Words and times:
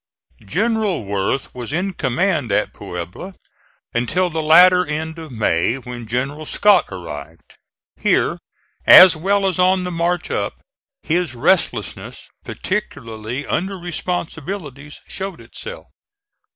General 0.47 1.05
Worth 1.05 1.53
was 1.53 1.71
in 1.71 1.93
command 1.93 2.51
at 2.51 2.73
Puebla 2.73 3.35
until 3.93 4.31
the 4.31 4.41
latter 4.41 4.83
end 4.83 5.19
of 5.19 5.31
May, 5.31 5.75
when 5.75 6.07
General 6.07 6.47
Scott 6.47 6.85
arrived. 6.91 7.59
Here, 7.97 8.39
as 8.87 9.15
well 9.15 9.45
as 9.45 9.59
on 9.59 9.83
the 9.83 9.91
march 9.91 10.31
up, 10.31 10.55
his 11.03 11.35
restlessness, 11.35 12.27
particularly 12.43 13.45
under 13.45 13.77
responsibilities, 13.77 14.99
showed 15.05 15.39
itself. 15.39 15.85